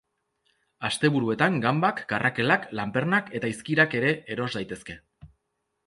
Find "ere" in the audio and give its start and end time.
4.01-4.15